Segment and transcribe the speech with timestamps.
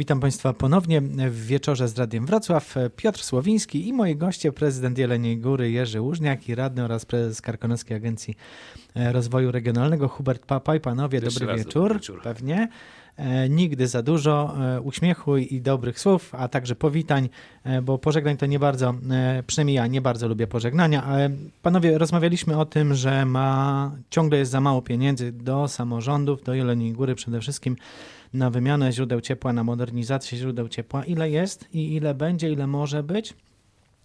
[0.00, 1.00] Witam Państwa ponownie
[1.30, 2.74] w wieczorze z Radiem Wrocław.
[2.96, 7.96] Piotr Słowiński i moi goście, prezydent Jeleniej Góry Jerzy Łużniak i radny oraz prezes Karkonoskiej
[7.96, 8.34] Agencji
[8.94, 10.80] Rozwoju Regionalnego Hubert Papaj.
[10.80, 11.82] Panowie, Jeszcze dobry wieczór.
[11.82, 12.22] dobry wieczór.
[12.22, 12.68] Pewnie.
[13.16, 17.28] E, Nigdy za dużo e, uśmiechu i dobrych słów, a także powitań,
[17.64, 21.30] e, bo pożegnań to nie bardzo, e, przynajmniej ja nie bardzo lubię pożegnania, ale
[21.62, 26.92] panowie, rozmawialiśmy o tym, że ma, ciągle jest za mało pieniędzy do samorządów, do Jeleniej
[26.92, 27.76] Góry przede wszystkim
[28.32, 31.04] na wymianę źródeł ciepła, na modernizację źródeł ciepła.
[31.04, 33.34] Ile jest i ile będzie, ile może być?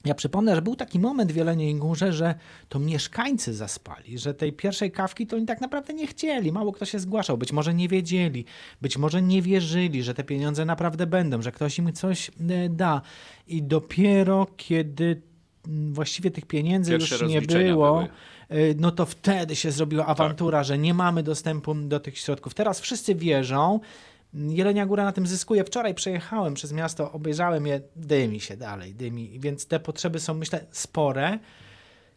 [0.05, 2.35] Ja przypomnę, że był taki moment w Jeleniej Górze, że
[2.69, 6.51] to mieszkańcy zaspali, że tej pierwszej kawki to oni tak naprawdę nie chcieli.
[6.51, 8.45] Mało kto się zgłaszał, być może nie wiedzieli,
[8.81, 13.01] być może nie wierzyli, że te pieniądze naprawdę będą, że ktoś im coś e, da.
[13.47, 15.21] I dopiero kiedy
[15.67, 18.09] mm, właściwie tych pieniędzy Pierwsze już nie było, były.
[18.49, 22.53] e, no to wtedy się zrobiła awantura, że nie mamy dostępu do tych środków.
[22.53, 23.79] Teraz wszyscy wierzą.
[24.35, 25.63] Jelenia Góra na tym zyskuje.
[25.63, 30.65] Wczoraj przejechałem przez miasto, obejrzałem je, dymi się dalej, dymi, więc te potrzeby są, myślę,
[30.71, 31.39] spore.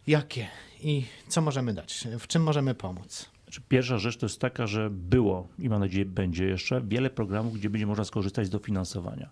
[0.06, 0.46] Jakie
[0.80, 2.08] i co możemy dać?
[2.18, 3.30] W czym możemy pomóc?
[3.48, 7.54] Znaczy, Pierwsza rzecz to jest taka, że było i mam nadzieję będzie jeszcze wiele programów,
[7.54, 9.30] gdzie będzie można skorzystać z dofinansowania.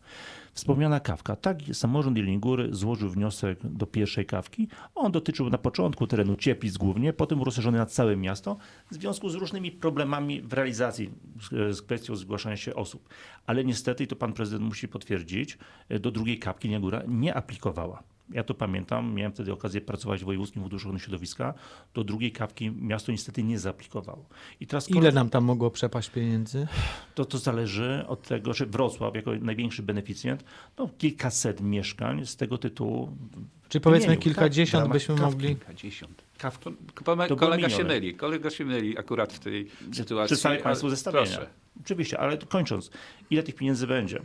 [0.53, 1.37] Wspomniana kawka.
[1.37, 4.69] Tak, samorząd Jeleniej Góry złożył wniosek do pierwszej kawki.
[4.95, 8.57] On dotyczył na początku terenu Cieplic głównie, potem rozszerzony na całe miasto
[8.91, 11.11] w związku z różnymi problemami w realizacji,
[11.71, 13.09] z, kwestią zgłaszania się osób.
[13.47, 15.59] Ale niestety, i to pan prezydent musi potwierdzić,
[16.01, 18.03] do drugiej kawki Jelenia Góra nie aplikowała.
[18.31, 21.55] Ja to pamiętam, miałem wtedy okazję pracować w Wojewódzkim Funduszu Ochrony Środowiska.
[21.95, 24.29] Do drugiej kawki miasto niestety nie zaaplikowało.
[24.61, 26.67] I teraz Ile nam tam mogło przepaść pieniędzy?
[27.15, 30.45] to, to zależy od tego, że Wrocław jako największy beneficjent,
[30.79, 33.17] no kilkaset mieszkań z tego tytułu.
[33.69, 34.23] Czy powiedzmy wymienił.
[34.23, 35.49] kilkadziesiąt Tak, byśmy ramach mogli...
[35.49, 36.23] Kilkadziesiąt.
[36.39, 36.71] Kawki.
[37.05, 40.27] Kole- To Kolega się myli, kolega się myli akurat w tej sytuacji.
[40.27, 41.25] Przedstawię Państwu zestawienia.
[41.37, 41.47] Proszę.
[41.81, 42.91] Oczywiście, ale kończąc,
[43.31, 44.23] ile tych pieniędzy będzie?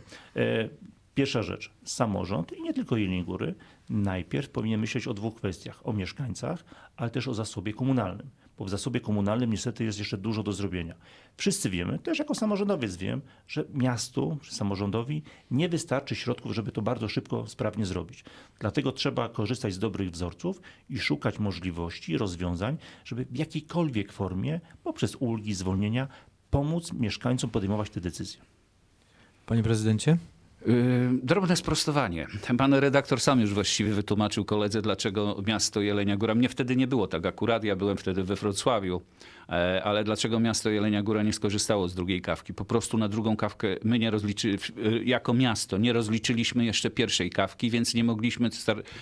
[1.14, 3.54] Pierwsza rzecz, samorząd i nie tylko Jeleniej Góry,
[3.90, 6.64] najpierw powinien myśleć o dwóch kwestiach, o mieszkańcach,
[6.96, 10.94] ale też o zasobie komunalnym, bo w zasobie komunalnym niestety jest jeszcze dużo do zrobienia.
[11.36, 16.82] Wszyscy wiemy, też jako samorządowiec wiem, że miastu, czy samorządowi nie wystarczy środków, żeby to
[16.82, 18.24] bardzo szybko, sprawnie zrobić.
[18.58, 25.16] Dlatego trzeba korzystać z dobrych wzorców i szukać możliwości, rozwiązań, żeby w jakiejkolwiek formie, poprzez
[25.16, 26.08] ulgi, zwolnienia,
[26.50, 28.40] pomóc mieszkańcom podejmować te decyzje.
[29.46, 30.18] Panie prezydencie?
[30.66, 30.74] Yy,
[31.22, 32.26] Drobne sprostowanie.
[32.58, 36.34] Pan redaktor sam już właściwie wytłumaczył koledze, dlaczego miasto Jelenia Góra.
[36.34, 39.02] Mnie wtedy nie było tak akurat, ja byłem wtedy we Wrocławiu,
[39.48, 42.54] e, ale dlaczego miasto Jelenia Góra nie skorzystało z drugiej kawki?
[42.54, 44.70] Po prostu na drugą kawkę my nie rozliczy, w-
[45.04, 48.50] jako miasto nie rozliczyliśmy jeszcze pierwszej kawki, więc nie mogliśmy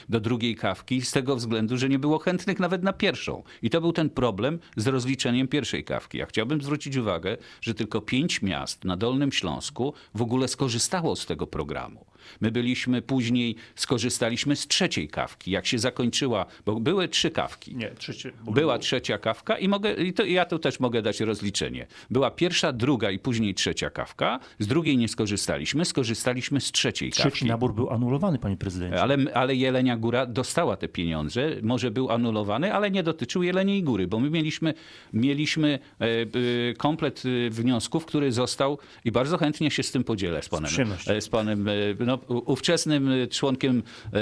[0.09, 3.43] do drugiej kawki z tego względu, że nie było chętnych nawet na pierwszą.
[3.62, 6.19] I to był ten problem z rozliczeniem pierwszej kawki.
[6.19, 11.26] Ja chciałbym zwrócić uwagę, że tylko pięć miast na Dolnym Śląsku w ogóle skorzystało z
[11.26, 12.09] tego programu.
[12.41, 17.76] My byliśmy później, skorzystaliśmy z trzeciej kawki, jak się zakończyła, bo były trzy kawki.
[17.76, 18.32] Nie, trzecie.
[18.44, 21.86] bo Była trzecia kawka i, mogę, i to, ja tu też mogę dać rozliczenie.
[22.10, 24.41] Była pierwsza, druga i później trzecia kawka.
[24.58, 27.47] Z drugiej nie skorzystaliśmy, skorzystaliśmy z trzeciej Trzeci kawki.
[27.47, 29.02] nabór był anulowany, panie prezydencie.
[29.02, 34.06] Ale, ale Jelenia Góra dostała te pieniądze, może był anulowany, ale nie dotyczył Jeleniej Góry,
[34.06, 34.75] bo my mieliśmy,
[35.12, 40.42] mieliśmy e, e, komplet e, wniosków, który został i bardzo chętnie się z tym podzielę
[40.42, 40.72] z panem,
[41.06, 41.72] e, z panem e,
[42.06, 43.82] no, ówczesnym e, członkiem
[44.12, 44.16] e,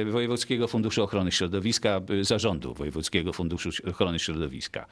[0.00, 4.86] e, Wojewódzkiego Funduszu Ochrony Środowiska, e, zarządu Wojewódzkiego Funduszu Ochrony Środowiska.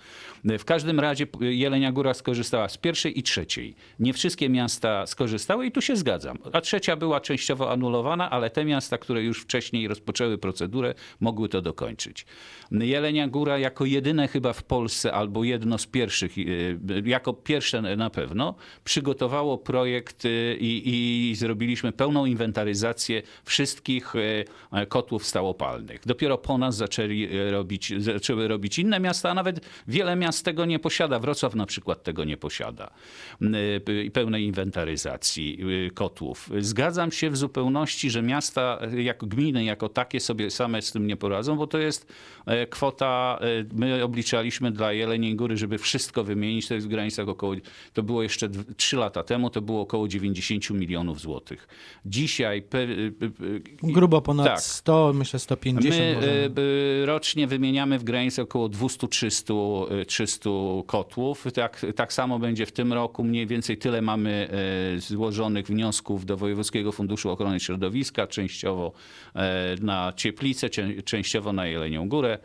[0.44, 3.74] W każdym razie Jelenia Góra skorzystała z pierwszej i trzeciej.
[4.00, 6.38] Nie wszystkie miasta skorzystały i tu się zgadzam.
[6.52, 11.62] A trzecia była częściowo anulowana, ale te miasta, które już wcześniej rozpoczęły procedurę, mogły to
[11.62, 12.26] dokończyć.
[12.70, 16.32] Jelenia Góra jako jedyne chyba w Polsce, albo jedno z pierwszych,
[17.04, 18.54] jako pierwsze na pewno,
[18.84, 20.24] przygotowało projekt
[20.58, 24.12] i, i zrobiliśmy pełną inwentaryzację wszystkich
[24.72, 26.00] e, kotłów stałopalnych.
[26.06, 30.64] Dopiero po nas zaczęli e, robić, zaczęły robić inne miasta, a nawet wiele miast tego
[30.64, 31.18] nie posiada.
[31.18, 32.90] Wrocław na przykład tego nie posiada.
[34.06, 36.50] E, pełnej inwentaryzacji e, kotłów.
[36.58, 41.06] Zgadzam się w zupełności, że miasta, e, jako gminy, jako takie sobie same z tym
[41.06, 42.12] nie poradzą, bo to jest
[42.46, 47.28] e, kwota, e, my obliczaliśmy dla Jeleniej Góry, żeby wszystko wymienić, to jest w granicach
[47.28, 47.54] około,
[47.92, 51.68] to było jeszcze 3 lata temu, to było około 90 milionów złotych.
[52.16, 52.62] Dzisiaj...
[52.62, 53.12] pe- y,
[53.42, 54.60] y, Grubo ponad Tak.
[54.60, 56.28] 100, myślę 150 My może.
[56.28, 56.50] y,
[57.02, 60.50] y, rocznie wymieniamy w granicy około 200-300 y, 300
[60.86, 61.44] kotłów.
[61.54, 63.24] Tak, tak samo będzie w tym roku.
[63.24, 64.48] Mniej więcej tyle mamy
[64.96, 68.92] y, złożonych wniosków do Wojewódzkiego Funduszu Ochrony Środowiska, częściowo
[69.36, 69.40] y,
[69.84, 70.70] na Cieplicę,
[71.04, 72.38] częściowo na Jelenią Górę.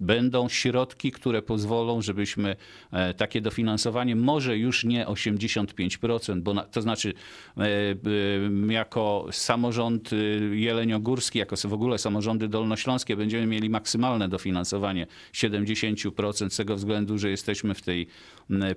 [0.00, 2.56] będą środki, które pozwolą, żebyśmy
[2.90, 7.14] e, takie dofinansowanie, może już nie 85%, bo na, to znaczy
[7.56, 10.16] e, e, jako samorząd y,
[10.52, 17.30] jeleniogórski, jako w ogóle samorządy dolnośląskie będziemy mieli maksymalne dofinansowanie 70% z tego względu, że
[17.30, 18.06] jesteśmy w tej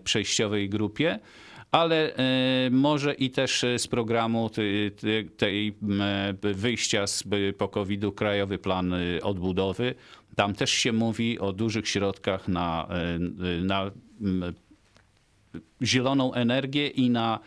[0.03, 1.19] przejściowej grupie
[1.71, 4.49] ale e, może i też e, z programu
[5.37, 5.75] tej,
[6.41, 9.95] wyjścia z e, po COVID-u Krajowy Plan Odbudowy.
[10.35, 12.87] Tam też się mówi o dużych środkach na,
[13.63, 13.91] na
[15.83, 17.39] zieloną energię i na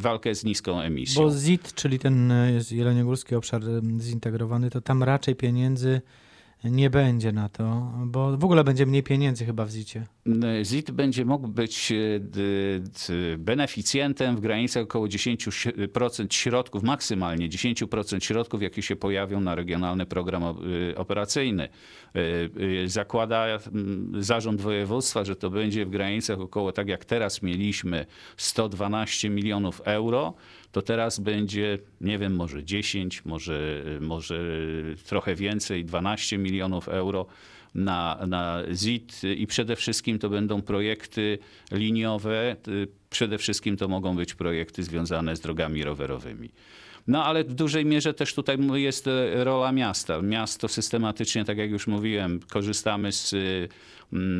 [0.00, 1.22] walkę z niską emisją.
[1.22, 2.32] Bo ZIT, czyli ten
[2.70, 3.62] Jeleniogórski obszar
[4.00, 6.00] zintegrowany, to tam raczej pieniędzy
[6.64, 10.06] nie będzie na to, bo w ogóle będzie mniej pieniędzy chyba w ZIT-ie.
[10.62, 18.82] ZIT będzie mógł być e, beneficjentem w granicach około 10% środków, maksymalnie 10% środków, jakie
[18.82, 21.68] się pojawią na regionalny program y, operacyjny.
[22.16, 23.58] Y, Zakłada
[24.18, 28.06] zarząd województwa, że to będzie w granicach około, tak jak teraz mieliśmy,
[28.36, 30.34] 112 milionów euro,
[30.72, 34.40] to teraz będzie, nie wiem, może 10, może, może
[35.04, 36.49] trochę więcej, 12 milionów
[36.88, 37.26] euro
[37.74, 41.38] na, na ZIT i przede wszystkim to będą projekty
[41.72, 42.56] liniowe.
[43.10, 46.50] Przede wszystkim to mogą być projekty związane z drogami rowerowymi.
[47.06, 50.22] No ale w dużej mierze też tutaj jest e, rola miasta.
[50.22, 53.68] Miasto systematycznie, tak jak już mówiłem, korzystamy z y,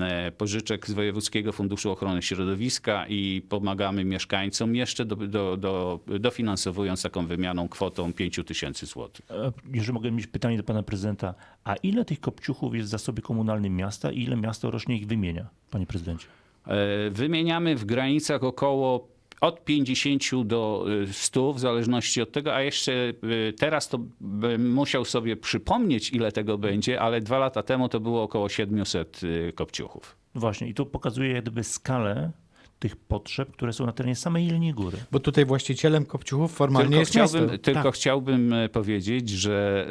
[0.02, 7.02] e, pożyczek z Wojewódzkiego Funduszu Ochrony Środowiska i pomagamy mieszkańcom jeszcze do, do, do, dofinansowując
[7.02, 9.26] taką wymianą kwotą 5 tysięcy złotych.
[9.30, 11.34] E, Jeżeli mogę mieć pytanie do pana prezydenta,
[11.64, 15.46] a ile tych kopciuchów jest w zasobie komunalnym miasta i ile miasto rocznie ich wymienia,
[15.70, 16.26] panie prezydencie?
[16.70, 19.08] E, Wymieniamy w granicach około
[19.40, 24.72] od 50 do y, 100, w zależności od tego, a jeszcze y, teraz to bym
[24.72, 29.52] musiał sobie przypomnieć, ile tego będzie, ale dwa lata temu to było około 700 y,
[29.54, 30.16] kopciuchów.
[30.34, 32.32] Właśnie, i to pokazuje jak gdyby skalę
[32.80, 34.98] tych potrzeb, które są na terenie samej Jeleniej Góry.
[35.12, 37.58] Bo tutaj właścicielem kopciuchów formalnie Tylko jest chciałbym, miasto.
[37.58, 37.94] tylko Tak.
[37.94, 39.86] chciałbym e, powiedzieć, że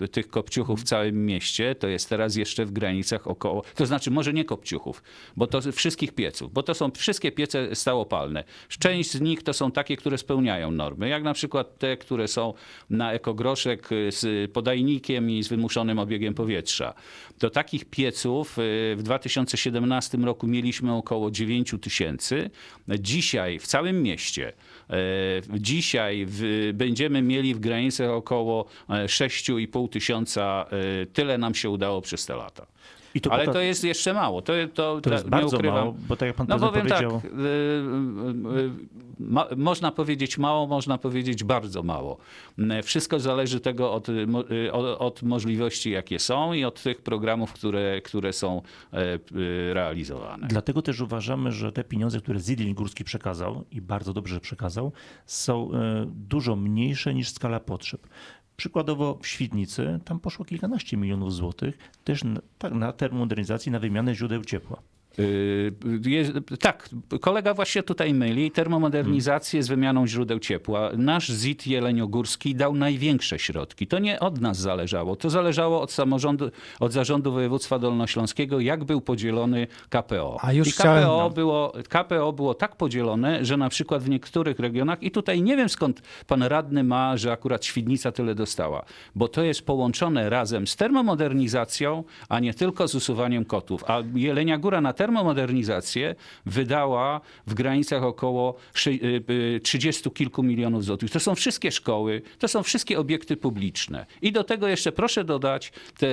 [0.00, 4.10] e, tych kopciuchów w całym mieście to jest teraz jeszcze w granicach około, to znaczy
[4.10, 5.02] może nie kopciuchów,
[5.36, 8.44] bo to wszystkich pieców, bo to są wszystkie piece stałopalne.
[8.68, 12.54] Część z nich to są takie, które spełniają normy, jak na przykład te, które są
[12.90, 16.94] na ekogroszek e, z podajnikiem i z wymuszonym obiegiem powietrza.
[17.38, 18.54] Do takich pieców
[18.96, 22.21] w 2017 roku mieliśmy około 9 tysięcy.
[22.88, 24.52] Dzisiaj w całym mieście,
[24.90, 24.94] e,
[25.58, 30.66] dzisiaj w, będziemy mieli w granicach około e, 6,5 tysiąca.
[31.02, 32.66] e, Tyle nam się udało przez te lata.
[33.20, 34.42] To Ale to jest jeszcze mało.
[34.42, 35.78] To, to, To jest bardzo ukrywam.
[35.78, 37.30] mało, bo tak jak pan No powiem powiedział, tak,
[39.18, 42.18] ma, można powiedzieć mało, można powiedzieć bardzo mało.
[42.58, 44.08] Y, Wszystko zależy tego od,
[44.72, 48.62] od, od możliwości, jakie są i od tych programów, które, które są
[48.92, 49.18] e,
[49.74, 50.46] realizowane.
[50.48, 54.92] Dlatego też uważamy, że te pieniądze, które Zidin Górski przekazał i bardzo dobrze przekazał,
[55.26, 58.06] są e, dużo mniejsze niż skala potrzeb.
[58.62, 64.14] Przykładowo w Świdnicy tam poszło kilkanaście milionów złotych też na, tak, na termomodernizację, na wymianę
[64.14, 64.82] źródeł ciepła.
[65.18, 65.72] Y,
[66.06, 66.88] jest- tak,
[67.20, 68.50] kolega właśnie tutaj myli.
[68.50, 70.90] Termomodernizację z wymianą źródeł ciepła.
[70.96, 73.86] Nasz ZIT Jeleniogórski dał największe środki.
[73.86, 75.16] To nie od nas zależało.
[75.16, 76.50] To zależało od samorządu,
[76.80, 80.38] od zarządu województwa dolnośląskiego, jak był podzielony KPO.
[80.40, 85.02] A już I KPO, było, KPO było tak podzielone, że na przykład w niektórych regionach,
[85.02, 89.42] i tutaj nie wiem skąd pan radny ma, że akurat Świdnica tyle dostała, bo to
[89.42, 93.84] jest połączone razem z termomodernizacją, a nie tylko z usuwaniem kotów.
[93.86, 96.14] A Jelenia Góra na termomodernizację
[96.46, 99.24] wydała w granicach około szy- y,
[99.56, 101.10] y, 30 kilku milionów złotych.
[101.10, 104.06] To są wszystkie szkoły, to są wszystkie obiekty publiczne.
[104.22, 106.06] I do tego jeszcze proszę dodać te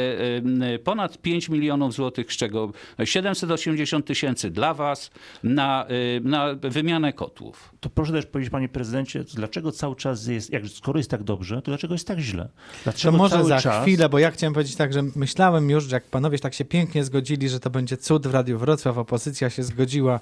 [0.76, 2.72] y, ponad 5 milionów złotych, z czego
[3.04, 5.12] 780 tysięcy dla was
[5.44, 5.86] na,
[6.24, 7.74] na wymianę kotłów.
[7.80, 11.56] To proszę też powiedzieć, panie prezydencie, dlaczego cały czas jest, jak, skoro jest tak dobrze,
[11.56, 12.44] to dlaczego jest tak źle?
[12.44, 13.84] To Dlaczego może cały za czas...
[13.84, 17.04] chwilę, bo ja chciałem powiedzieć tak, że myślałem już, że jak panowie tak się pięknie
[17.04, 20.20] zgodzili, że to będzie cud w Radiu Wrocław, opozycja się zgodziła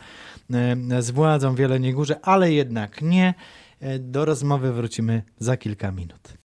[0.53, 3.33] e, z władzą w Jeleniej Górze, ale jednak nie.
[3.79, 6.37] E, Do rozmowy wrócimy za kilka minut.